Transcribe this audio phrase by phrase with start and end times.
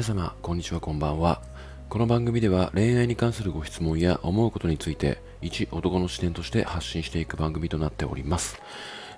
[0.00, 1.42] 皆様こんにちはこんばんは。
[1.90, 8.62] この番組では恋愛に関するご質問や思うことについて一男の視点として発信していく番組となっております、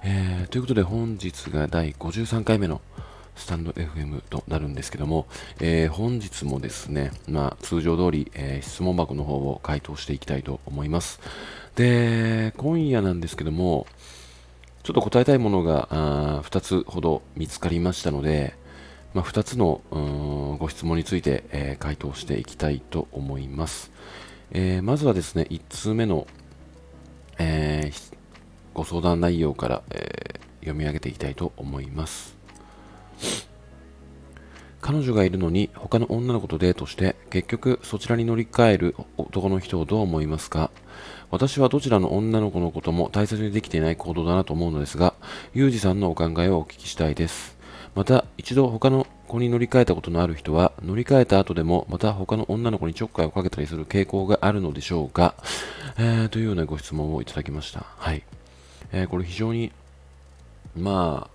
[0.03, 2.81] えー、ということで本日が第53回目の
[3.37, 5.29] スタンド FM となるんですけども、
[5.61, 11.21] えー、本日もですね、まあ、通常通り、えー、質問箱の方を回答していきたいと思います。
[11.77, 13.87] で今夜なんですけども
[14.83, 18.61] ちょっと答えたいものが2つほど見つかりましたので、
[19.14, 23.93] まあ、2つのご質問について、えー、回答していきたいと思います。
[24.52, 26.26] えー、まずはですね、1通目の、
[27.38, 28.14] えー、
[28.75, 32.36] ご相談内容から、え読み上げていきたいと思います。
[34.80, 40.72] 彼女がいるのに他の女の子とデートして結局そちらに乗り換える男の人をどう思いますか？
[41.30, 45.14] 私はどちらの女の子のことも大切にできていない行動だなと思うのですが、
[45.55, 47.56] ユージさんのお考えをお聞きしたいです。
[47.94, 55.34] また、一度他の子に乗り換えたことのある人は、乗り換えた後でもまた他の女の子にちょっかいをかけたりする傾向があるのでしょうか、
[55.98, 57.86] えー、というようなご質問をいただきました。
[57.98, 58.22] はい。
[58.92, 59.72] えー、これ非常に、
[60.76, 61.30] まあ、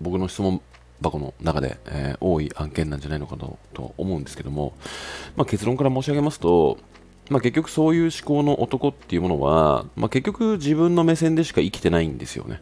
[0.00, 0.60] 僕の質問
[1.00, 4.74] 箱の中で、えー、多い案件なんじゃないのかとと思うんですけども、
[5.36, 6.78] まあ、結論から申し上げますと、
[7.30, 12.60] まあ、結局そういう思考の男っていうものは、まあ、結局自分の目線でしか生きてないんですよね。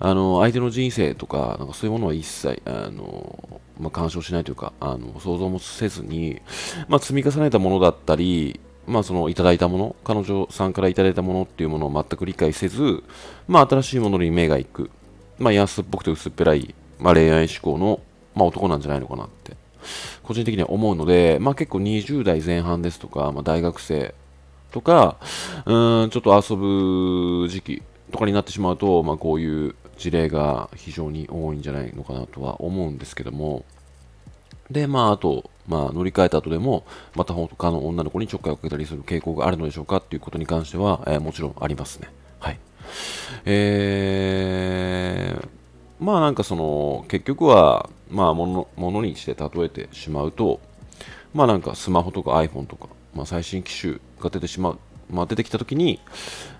[0.00, 6.40] あの相手の人生とかなんかそういうものは一切あの、まあ、干渉しないというかあの想像もせずに、
[6.88, 13.02] まあ、積み重ねたものだったり、まあ、そのいただいたもの彼女さんからいただいたものっていうものを全く理解せず、
[13.48, 14.90] まあ、新しいものに目が行く、
[15.38, 18.00] まあ、安っぽくて薄っぺらい、まあ、恋愛志向の、
[18.36, 19.56] まあ、男なんじゃないのかなって
[20.22, 24.14] 個人的には思うので、まあ、結構20代前半ですとか、まあ、大学生
[24.70, 25.16] とか
[25.66, 33.64] うんちょっと遊ぶ時期とかになってしまうと、まあ、こういう事例が非常に多いんじゃないのかなとは思うんですけども、
[34.70, 36.84] で、まあ、あと、まあ、乗り換えた後でも、
[37.14, 42.10] また他の女の子にちょっかいをかけたりする傾向があるのでしょうかっていうことに関しては、えー、もちろんありますね。
[42.38, 42.58] はい。
[43.44, 45.48] えー、
[46.00, 50.60] まあなんかその、結局は、まあ物、物にして例えてしまうと、
[51.34, 54.78] まあなんかスマホとか iPhone とか、まあ最新機種が出てしまう、
[55.10, 56.00] まあ出てきたときに、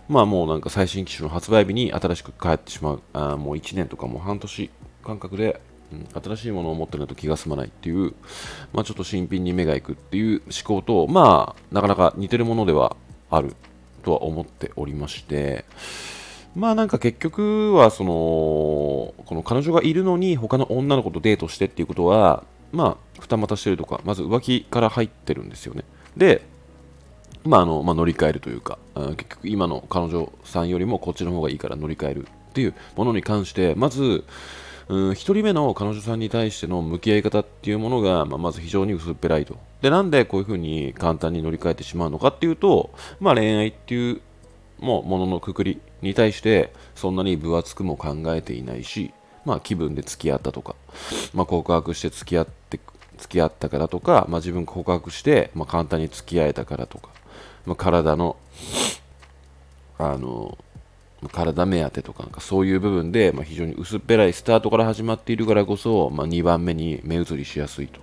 [0.08, 4.70] まあもうなんか最新機種の発売日に新しく帰ってしまう、あもう1年とかもう半年
[5.04, 5.60] 間隔で、
[5.92, 8.14] うん、新しいものを持ってないと気が済まないっていう、
[8.72, 12.96] まあちょっと新品に目が行くっていう思考と、まあなかなか似てるものでは
[13.30, 13.54] ある
[14.02, 15.66] とは思っておりまして、
[16.56, 25.84] まあなんか結局はその、この彼女がいるのに他の女の子とデートしてっていうことは、まあ二股してるとか、まず浮気から入ってるんですよね。
[26.16, 26.42] で、
[27.48, 34.24] まああのまあ、乗り換えるというか、結局今の彼女さんよりもこっちの方がいいから乗り換えるっていうものに関して、まず、
[34.88, 39.56] うん、1人目の彼女さんに対しての向き合い方っていうものが、まあ、まず非常に薄っぺらいと。
[39.80, 44.20] で、なんでこういうふうに簡単に乗り換えてしまうのかっていうと、まあ、恋愛っていう
[44.78, 49.12] ももののくくりに対してそんなに分厚くも考えていないし、
[49.44, 50.76] まあ、気分で付き合ったとか、
[51.34, 52.80] まあ、告白して付き合って
[53.18, 57.10] 付き合ったからとか、まあ、自分告白して、まあ、簡単に付き合えたからとか、
[57.68, 58.36] まあ、体の、
[59.98, 60.56] あの、
[61.32, 68.00] 体目当てとかなんかそういう部分で、まあ、非常に薄っぺらいスタートから始まっているからこそ、まあ、2番目に目移りしやすいと。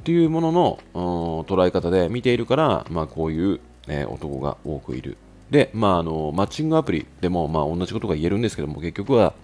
[0.00, 5.16] っていうものの、捉え方で見ているから、まあ、こういう、えー、男が多くいる。
[5.50, 9.34] で、まあ、あのマッチングアプリでも、まあ、同じことが言えるんですけども結局は、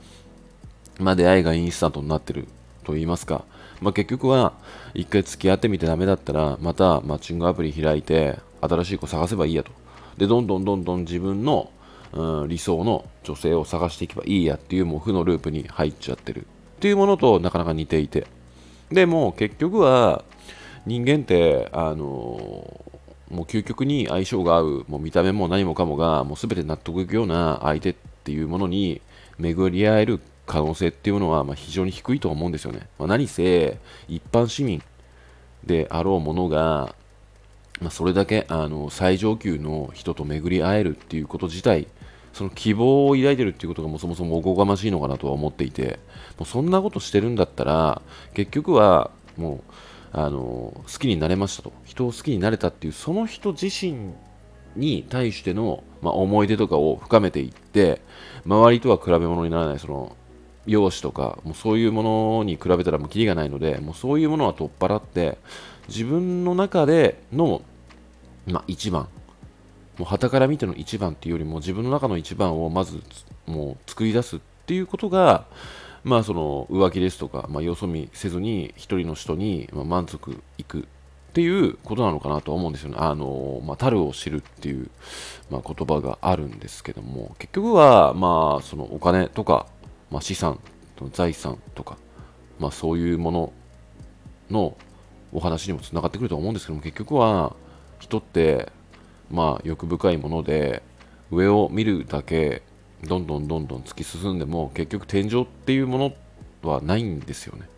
[0.98, 2.46] まあ、出会いがインスタントになってる
[2.84, 3.44] と言いますか、
[3.80, 4.52] まあ、結局は
[4.94, 9.70] 1回付き合ってみてダメだったらまたマッチングアプリ開いて新しい子探せばいいやと。
[10.16, 11.70] で、どんどんどんどん自分の、
[12.12, 18.26] うん、理想の女性を探していけばいいやっていうもう負のループに入っちゃってるっていうものとなかなか似ていて。
[18.90, 20.24] でも結局は
[20.86, 22.86] 人間って、あの
[23.30, 27.94] もう究極に相性が合う、もう見た目も何もかもがもう全て納得いくような相手っ
[28.24, 29.00] ていうものに
[29.38, 32.88] 巡り合える可能性っていうのはま非常に低いと思うんですよね。
[32.98, 33.78] まあ、何せ
[34.08, 34.80] 一般市民
[35.64, 36.94] であろうものが
[37.80, 41.88] まあ、それだけあの最上級の人と巡り合えるっていうこと自体
[42.32, 45.98] その希望を抱いてるっていうことがもそもそもおこがましいのかなとは思っていて
[46.38, 48.02] もうそんなことしてるんだったら
[48.34, 49.72] 結局はもう
[50.12, 51.72] あの好きになれましたと。
[51.84, 54.12] 人を好きになれたっていうその人自身
[54.76, 58.00] に対しての、まあ、思い出とかを深めていって
[58.44, 60.16] 周りとは比べ物にならないその
[60.66, 65.38] 容姿とかもうそういうものに比べたらもうキリがないのでもうそういうものは取っ払って
[65.88, 67.62] 自分の中での、
[68.46, 69.08] まあ、一番
[69.98, 73.02] もう旗から見ての一番っていうよりも自分の中の一番をまず
[73.46, 75.46] もう作り出すっていうことが、
[76.04, 80.82] まあその浮気ですとか、まあ、よそ見せずに一人の人に満足いくっ
[81.32, 82.96] ていうことなのかなと思うんですよね。
[82.98, 84.90] あの、まあ、樽を知るっていう、
[85.50, 89.66] まあ、言葉があるんですけども、結局は、まあ、そのお金とか、
[90.10, 90.58] まあ、資産、
[91.12, 91.98] 財産とか、
[92.58, 93.52] まあ、そういうもの
[94.50, 94.76] の
[95.32, 97.54] お話にもつながってくると思うんですけども、結局は、
[97.98, 98.70] 人って、
[99.30, 100.82] まあ、欲深いもので、
[101.30, 102.62] 上を見るだけ
[103.04, 106.14] どんどんどんどん突き進んでも結局天井っていうも
[106.62, 107.68] のはないんですよね。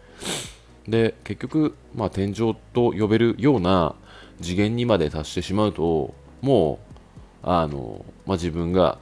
[0.86, 3.94] で結局、まあ、天井と呼べるような
[4.40, 6.78] 次元にまで達してしまうとも
[7.42, 8.98] うあの、まあ、自分が、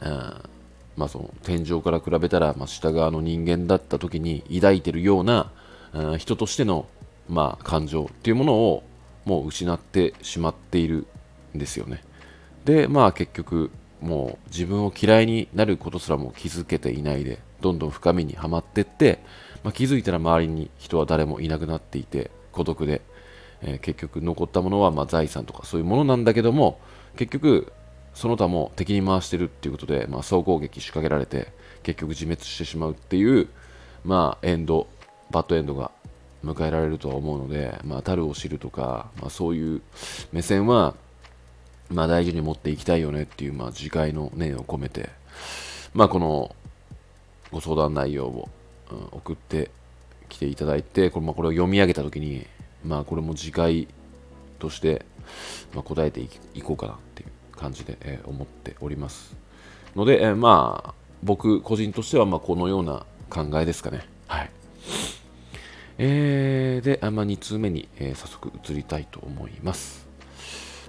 [0.00, 0.42] あ
[0.96, 5.52] まあ、その天井から比べたら、まあ、下側の人間だった時に抱いてるような
[5.92, 6.86] あ人としての、
[7.30, 8.82] まあ、感情っていうものを
[9.24, 11.06] もう失ってしまっている
[11.54, 12.02] んですよね。
[12.64, 19.20] でまあ結局もう自分を嫌いになることすらも気づけていないでどんどん深みにはまってって、
[19.62, 23.02] まあ、気づいたら周りに人は誰もいなくなっていて孤独で、
[23.62, 26.80] えー、結局残ったものはま財産とかそういうものなんだけども
[27.16, 27.72] 結局
[28.14, 33.48] その他も敵に回してるっていうことで、まあ、総攻撃仕掛けられて結局自滅してしまうっていう、
[34.04, 34.88] まあ、エンド
[35.30, 35.92] バッドエンドが
[36.44, 39.82] 迎えられるとは思うので、まあ、樽を知るとか、まあ、そういう
[40.32, 40.94] 目線は
[41.90, 45.10] まあ、大事に持っていきたいよねっていう、まあ、自戒の念を込めて、
[45.92, 46.54] まあ、この
[47.50, 48.48] ご相談内容を、
[48.92, 49.70] うん、送って
[50.28, 52.46] きていただいて、これ,、まあ、これを読み上げたときに、
[52.84, 53.88] まあ、これも自戒
[54.60, 55.04] として、
[55.74, 56.20] まあ、答えて
[56.54, 59.36] いこうかなっていう感じで、えー、思っております。
[59.96, 60.94] ので、えー、まあ、
[61.24, 64.06] 僕個人としては、まあ、このような考えですかね。
[64.28, 64.50] はい。
[66.02, 70.08] えー、で、あまあ、2通目に、えー、早速移りたいと思います。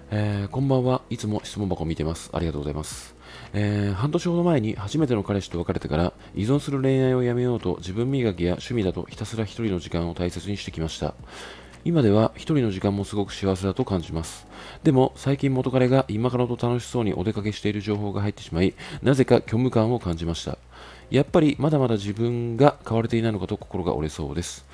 [0.10, 1.02] えー、こんばんは。
[1.10, 2.30] いつも質問箱見てます。
[2.32, 3.14] ありがとうございます。
[3.52, 11.14] えー、半年ほど前に初めての彼氏と別れてから依存する恋愛をやめようと自分磨きや趣味だとひたすら一人の時間を大切にしてきました。
[11.84, 14.48] 今では一人の時間もすごく幸せだと感じます。
[14.84, 20.58] でも最近元彼が今からと楽しそうにお出かけしている情報が入ってしまい、なぜか虚無感を感じました。
[21.12, 24.66] やっぱりまだまだ自分が変われていないのかと心が折れそうです。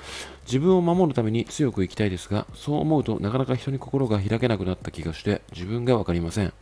[0.46, 6.54] 自分を守るために強く生きたいですが、そう思うとなかなか人に心が開けなくなった気がして自分がわかりません。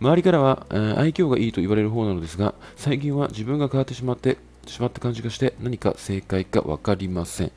[0.00, 7.52] 周りからはえ、愛嬌がいいと言われる方なのですが、最近は自分が変わってしまってしまった感じがして何か正解か分かりません。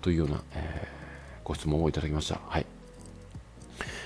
[0.00, 2.40] というような、えー、ご質問をいただきました。
[2.46, 2.66] はい。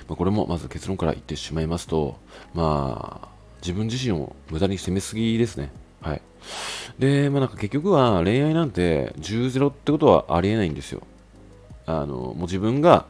[0.08, 2.18] まあ、これもまず結論から言ってしまいますと、
[2.54, 3.28] まあ、
[3.62, 5.70] 自分自身を無駄に責めすぎですね。
[6.98, 11.02] で、まあなんか結局は恋愛なんて10-0ってことはありえないんですよ。
[11.86, 13.06] あの、もう自分が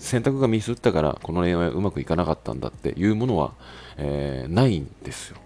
[0.00, 3.52] 選択がミスったからこの恋愛はうまくいかなかったんだっていうものは、
[3.96, 5.36] えー、ないんですよ。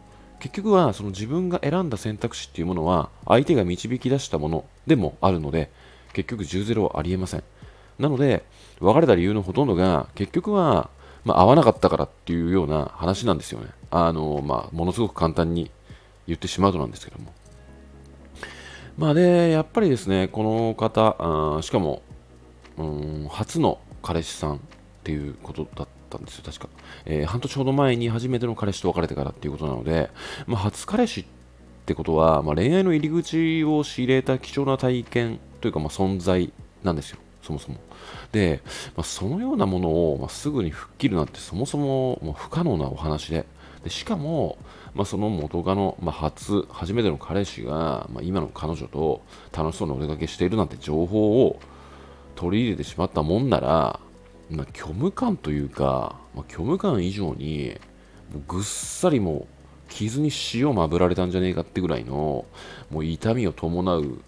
[0.41, 5.71] 結局はその自分が選んだ選択肢っていうものは相手が導き出したものでもあるので
[6.13, 7.43] 結局10-0はありえません。
[7.99, 8.45] なので
[8.81, 10.91] 別れた理由のほとんどが結局は、
[11.25, 13.69] まあ、合わなかったからっていうような話なんですよね。
[13.91, 15.71] あのまあ、ものすごく簡単に
[16.27, 17.33] 言ってしまうとなんですけども。
[18.97, 21.17] まあで、やっぱりですね、この方、
[21.59, 22.03] あしかも、
[22.77, 24.59] うん、初の彼氏さんっ
[25.03, 26.69] ていうことだったんですよ、確か。
[27.05, 30.11] えー、半年ほど前に初めての彼氏と別れてからっていうことなので、
[30.47, 31.25] まあ、初彼氏っ
[31.87, 36.53] てことは、まあ、恋愛の入り口を仕入れた貴重な体験というか、まあ、存在
[36.83, 37.79] なんですよ、そもそも。
[38.33, 38.63] で、
[38.97, 43.45] まあ、そのようなものを、まあ、すぐに吹っ切るなんてそもそももう不可能なお話で、
[43.83, 44.57] でしかも、
[44.95, 49.23] まあ、その元カノ、まあ、初、初めての彼氏が、まあ、今の彼女と
[49.53, 51.59] 楽しそうにお出かけしているなんて情報を
[52.37, 54.01] 取り入れてしまったもんなら、
[54.51, 57.79] まあ、虚無感というか、まあ、虚無感以上に、
[58.49, 59.47] ぐっさりも
[59.89, 62.45] う傷に塩まぶられたんじゃねえかってぐらいの、
[62.91, 64.23] もう痛みを伴う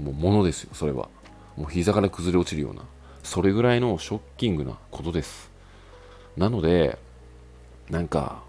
[0.00, 1.08] もうものですよ、それは。
[1.56, 2.82] もう膝から崩れ落ちるような、
[3.22, 5.50] それぐらいのショッキングなことです。
[6.36, 6.98] なので、
[7.90, 8.42] なんか、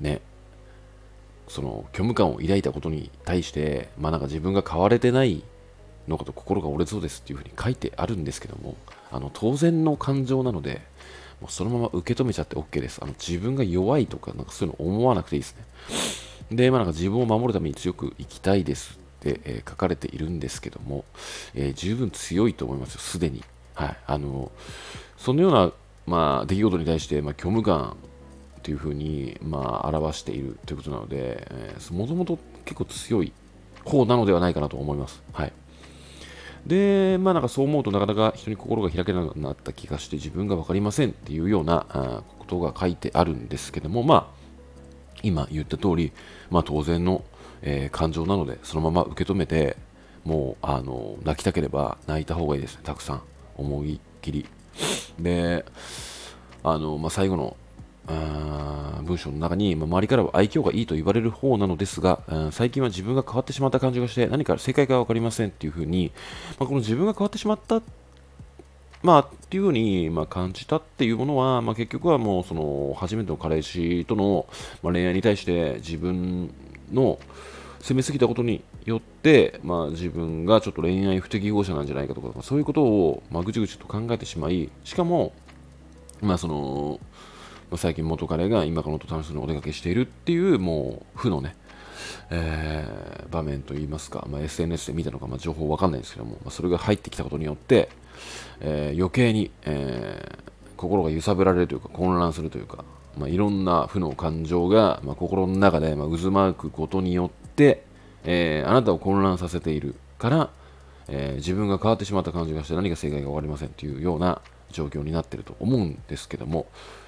[0.00, 0.20] ね、
[1.48, 5.42] その虚無感を抱いたことに対して、まあなんか自分が変われてない
[6.08, 8.76] のかと心が折れそうですっていうふうに書いてあるんですけども、
[9.10, 10.82] あの当然の感情なので、
[11.40, 13.00] もうそのまま受け止めちゃって OK です。
[13.02, 15.56] あの自分が弱いとか、なんかそういうの思わなくていいです
[16.50, 16.56] ね。
[16.56, 21.04] で、まあなんか自分を守るために強く生きたいですって、えー、書かれているんですけども、
[21.54, 23.42] えー、十分強いと思いますよ、すでに。
[23.74, 23.96] はい。
[24.06, 24.50] あの、
[25.18, 25.72] そのような、
[26.06, 27.96] まあ、出来事に対して、まあ、虚無感
[28.66, 31.46] というふうに、まあ、表しているということなので、
[31.92, 33.32] もともと結構強い
[33.84, 35.22] 方なのではないかなと思います。
[35.32, 35.52] はい。
[36.66, 44.26] で、まあなんかそう思うとなかなか人に心が開けなくなった気がして自分が分かりませんっていうようなことが書いてあるんですけども、まあ
[45.22, 46.10] 今言った通り、
[46.50, 47.22] まあ当然の、
[47.62, 49.76] えー、感情なのでそのまま受け止めて、
[50.24, 53.22] もうあの泣きたければ泣いた方がいいですねたくさん
[53.54, 54.44] 思いっきり
[55.20, 55.64] で
[56.64, 57.56] あの、まあ、最後の
[58.06, 62.20] あ文章の中に、まあ、周りからは愛嬌がいいと言われる方なのですが、
[62.50, 66.12] 最近は自分が変わってしまった感じがして何か正解が分かりませんっていうふうに、
[66.58, 67.82] まあ、この自分が変わってしまった
[69.02, 74.46] まあ、っていうふうに、まあ、感じたっていうものは、まあ、結局はもうその初めての彼氏との、
[74.82, 76.50] まあ、恋愛に対して自分
[76.92, 77.18] の
[77.80, 85.32] 攻めすぎたことによって、まあ、自分がちょっと恋愛不適合者なんじゃないかとかそういうことを、まあ、ぐちぐちと考えてしまいしかも、
[86.20, 86.98] まあその、
[87.76, 91.56] 最近元彼が今このと楽しそうにお出かけしているっていうもう負のね
[92.30, 97.88] えー、場面といいますか、まあ、SNS で見たのか、まあ、情報わかんないんですけども、まあ、それが入ってきたことによって、
[98.60, 102.84] えー、余計に、えー、心が揺さぶられるというか混乱するというか、
[103.16, 107.84] まあ、いろんな負の感情が、まあ、心の中で、まあ、渦巻くことによって、
[108.24, 110.50] えー、あなたを混乱させているから、
[111.08, 116.66] えー、自分が変わってしまった感じがして何が正解が分かりませんというような状況になっていると思うんですけども、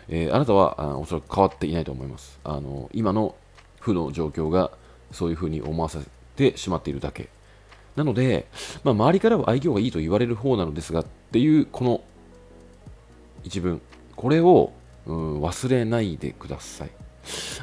[0.09, 2.39] えー、あなたはあおそらく変わっていないと思います。
[2.45, 3.35] あの今の
[3.81, 4.71] 負の状況が
[5.13, 5.99] そういうふうに思わせ
[6.37, 7.29] てしまっているだけ。
[7.97, 8.47] なので、
[8.85, 12.01] まあ、周りからは愛嬌がいいと言われる方なのですがっていうこの
[13.43, 13.81] 一文、
[14.15, 14.73] これを、
[15.07, 16.91] うん、忘れないでください。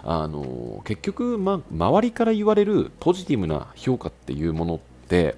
[0.03, 5.35] あの結局、ま、周りから言われるポジティブな評価っていうものって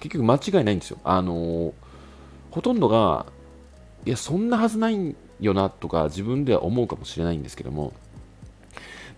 [0.00, 0.98] 結局間違いないんですよ。
[1.04, 1.72] あの
[2.50, 3.26] ほとんどが
[4.06, 7.92] いやそんなはずないよなとか自分では思うかもしれないんですけども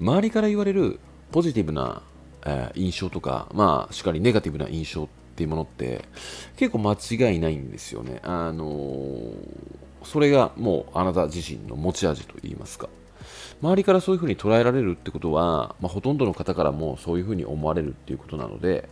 [0.01, 1.01] 周りから言われる
[1.31, 2.03] ポジティブな
[2.45, 6.05] えー、印象とか、まあ、しっかりネガティブな印象っていうものって
[6.57, 8.21] 結構間違いないんですよね。
[8.23, 9.33] あのー、
[10.05, 12.89] それがもうあなた自身の持ち味と言いますか。
[13.63, 18.89] 周りからそういうふうに捉えられるってことは、まあ、ほとんどの方からもそういうふうに思われるっていうことなので、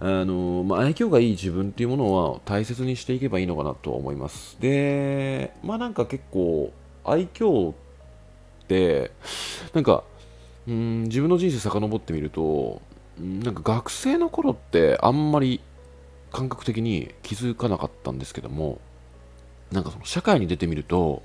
[0.00, 4.56] あのー、まあ、愛嬌がいい自分っていうものは大切にしていけばいいのかなとは思います。
[4.60, 6.72] で、まあなんか結構
[7.04, 7.74] 愛嬌っ
[8.66, 9.10] て、
[9.74, 10.04] なんか
[10.66, 12.80] うん自分の人生遡ってみると
[13.18, 15.60] なんか学生の頃ってあんまり
[16.32, 18.78] 感覚的に気づかなかったんですけども
[19.72, 21.22] なんかその社会に出てみると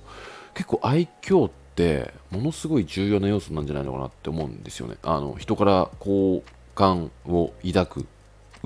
[0.53, 8.05] 結構愛嬌ってものすごい重要な要素なんじゃないのかなって思うんですよねあの人から好感を抱く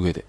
[0.02, 0.26] 上で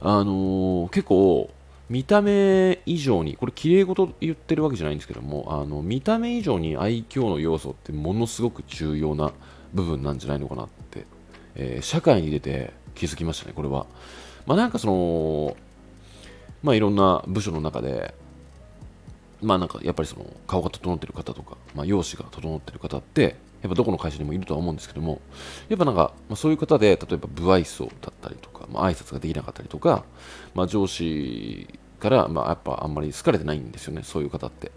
[0.00, 1.50] あのー、結構
[1.88, 9.32] 見た目以上にこれ綺麗事言ってるわけじゃないんですけどもあの見た目以上に愛嬌の要素ってものすごく重要な
[9.74, 11.04] 部分なんじゃないのかなって、
[11.56, 13.86] えー、社会に出て気づきましたね、これは。
[14.46, 15.56] まあなんかその、
[16.62, 18.14] まあいろんな部署の中で、
[19.42, 25.20] まあなんかやっぱりその顔が整ってる方とか、まあ容姿が整ってる方って、やっぱどこの会社にもいるとは思うんですけども、
[25.68, 28.23] やっぱなんか、まあ、そういう方で、例えば不愛想だった
[28.70, 30.04] まあ、挨拶ができなかったりとか、
[30.54, 31.68] まあ、上司
[32.00, 34.70] から、まあ、やっぱあんまり好かれてないんですよね、そういう方って。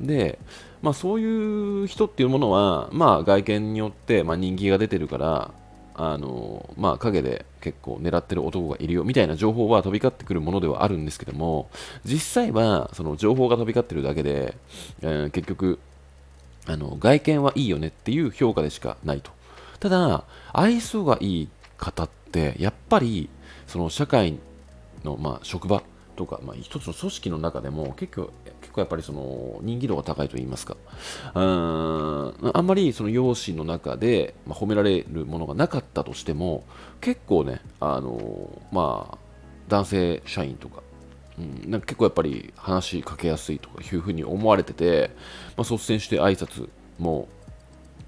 [0.00, 0.38] で、
[0.82, 5.50] まあ、そういう人っていうものは、まあ、外見によって、まあ、人気が出てるから、
[5.94, 11.70] あのまあ、陰で結構狙ってる男がいるよみたいな情報は飛び交ってくるものではあるんですけども
[12.04, 14.56] 実際はその情報が飛び交ってるだけで、
[15.02, 15.78] えー、結局
[16.66, 19.30] あの外見はいいよねっていう評価でしかないと
[19.80, 21.48] ただ愛想がいい
[21.82, 23.28] 方ってやっぱり
[23.66, 24.38] その社会
[25.02, 25.82] の、まあ、職場
[26.14, 30.76] とか、まあ、一つの組織の中でも結構結構やっぱりその人気度が高いと言いますか。
[31.34, 36.64] うんあんまりその容姿の中で、ま、褒められるものがなかったとしても
[37.00, 39.18] 結構ねあのまあ
[39.68, 40.82] 男性社員とか
[41.38, 45.10] うん、なんか結構やっぱり話しかけやすいとかいうふうに思われてて、
[45.56, 47.26] まあ、率先して挨拶も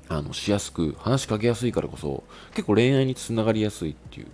[0.08, 4.26] あのしやすく話しかけやすいからこそ結構恋愛につながりやすいっていう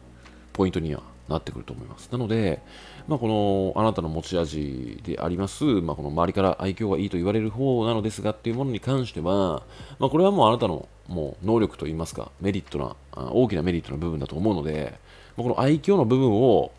[0.52, 2.08] ポイントにはなってくると思います。
[2.10, 2.60] なので、
[3.06, 9.62] まあ、このあなたの持ち味であります、まあ、この周りから愛嬌がいいと言われる方なのですがっていうものに関しては、
[9.98, 12.96] まあ、これはもうあなたのもう能力といいますか、メリットな、
[13.32, 14.98] 大きなメリットの部分だと思うので、
[15.36, 16.72] まあ、この愛嬌の部分を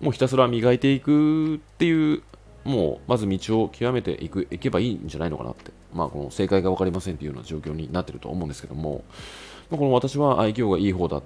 [0.00, 2.22] もうひたすら磨いていくっていう、
[2.64, 9.04] もうまず道を極めていくいけばいいんじゃないのかなって、まあ、この正解が分かりませんというような状況になってると思うんですけども、
[9.68, 11.20] ま、この私は愛嬌がいい方だ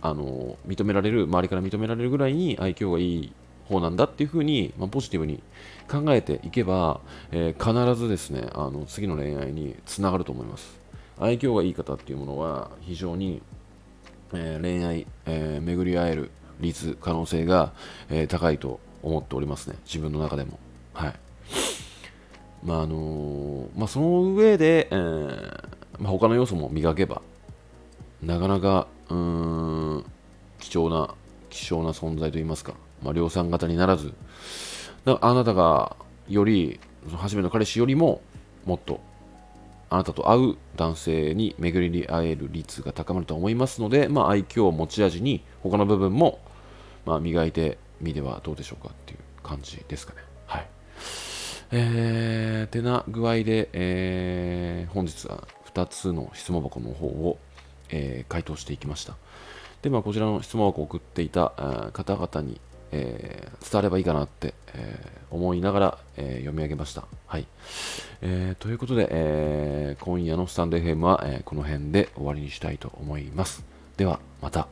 [0.00, 3.32] あの認められる周りから認められるぐらいに愛嬌がいい
[3.68, 5.42] 方なんだっていうふうに、まあ、ポジティブに
[5.90, 7.00] 考えていけば、
[7.32, 10.78] えー、必ずですねあの次の恋愛につながると思います。
[11.18, 13.42] 愛嬌がいい方っていうものは非常に、
[14.32, 16.30] えー、恋愛、えー、巡り合える
[16.60, 17.72] 率可能性が、
[18.08, 19.76] え高いと思っておりますね。
[19.84, 20.58] 自分の中でも。
[20.94, 21.14] はい。
[22.64, 24.96] まああのまあ、その上で、え
[25.98, 27.22] まあ、他の要素も磨けば
[28.22, 30.04] なかなかうん
[30.58, 31.14] 貴重な
[31.50, 34.14] 希少な存在といいますか、まあ、量産型にならず
[35.04, 35.96] あなたが
[36.28, 36.80] より
[37.16, 38.20] 初めの彼氏よりも
[38.64, 39.00] もっと
[39.88, 46.40] あなたと会う男性に巡り会える率が高まると思いますので、まあ、愛嬌を持ち味に他の部分も、
[47.04, 50.20] まあ、磨いてみてはどうでしょうかっていう感じですかね。
[50.46, 50.68] はい。
[51.72, 57.38] えー、てな具合で、えー、本日は2つの質問箱の方を、
[57.90, 59.16] えー、回答していきました。
[59.82, 62.60] で、まあ、こちらの質問箱を送っていた方々に、
[62.92, 67.04] えー、伝わればいいかなって、えー、思いながら、えー、読み上げました。
[67.26, 67.46] はい。
[68.22, 73.64] えー、ということで、えー、今夜のスタンド FM は、えー、この辺で終わりにしたいと思います。
[73.96, 74.68] では、また。